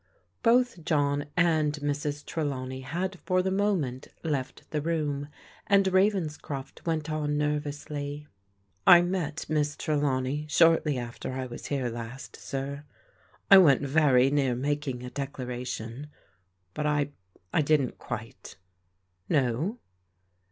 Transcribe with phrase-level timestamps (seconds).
[0.41, 2.25] Both John and Mrs.
[2.25, 5.27] Trelawney had for the moment left the room,
[5.67, 8.25] and Ravenscroft went on nervously:"
[8.97, 12.83] I met Miss Trelawney shortly after I was here last, sir.
[13.51, 16.07] I went very near making a declaration:
[16.73, 17.11] but I—
[17.53, 18.55] ^I didn't quite."
[19.29, 19.77] "No?"